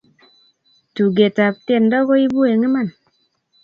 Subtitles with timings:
[0.93, 2.87] tuket ap tiendo koibu eng iman